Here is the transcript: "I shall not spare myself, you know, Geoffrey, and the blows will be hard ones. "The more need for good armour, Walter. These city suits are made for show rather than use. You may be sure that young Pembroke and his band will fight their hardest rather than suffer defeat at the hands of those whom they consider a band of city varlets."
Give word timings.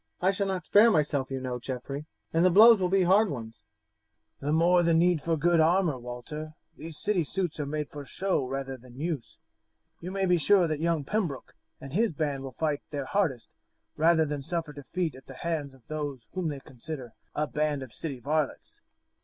"I 0.19 0.31
shall 0.31 0.47
not 0.47 0.65
spare 0.65 0.89
myself, 0.89 1.29
you 1.29 1.39
know, 1.39 1.59
Geoffrey, 1.59 2.07
and 2.33 2.43
the 2.43 2.49
blows 2.49 2.81
will 2.81 2.89
be 2.89 3.03
hard 3.03 3.29
ones. 3.29 3.59
"The 4.39 4.51
more 4.51 4.81
need 4.81 5.21
for 5.21 5.37
good 5.37 5.59
armour, 5.59 5.99
Walter. 5.99 6.55
These 6.75 6.97
city 6.97 7.23
suits 7.23 7.59
are 7.59 7.67
made 7.67 7.91
for 7.91 8.03
show 8.03 8.43
rather 8.47 8.77
than 8.77 8.99
use. 8.99 9.37
You 9.99 10.09
may 10.09 10.25
be 10.25 10.37
sure 10.39 10.67
that 10.67 10.79
young 10.79 11.03
Pembroke 11.03 11.53
and 11.79 11.93
his 11.93 12.13
band 12.13 12.41
will 12.41 12.53
fight 12.57 12.81
their 12.89 13.05
hardest 13.05 13.53
rather 13.95 14.25
than 14.25 14.41
suffer 14.41 14.73
defeat 14.73 15.13
at 15.13 15.27
the 15.27 15.35
hands 15.35 15.75
of 15.75 15.85
those 15.87 16.21
whom 16.31 16.47
they 16.47 16.61
consider 16.61 17.13
a 17.35 17.45
band 17.45 17.83
of 17.83 17.93
city 17.93 18.19
varlets." 18.19 18.81